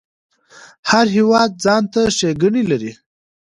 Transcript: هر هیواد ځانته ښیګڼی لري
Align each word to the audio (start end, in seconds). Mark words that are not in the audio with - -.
هر 0.89 1.05
هیواد 1.15 1.51
ځانته 1.65 2.01
ښیګڼی 2.17 2.63
لري 2.71 2.91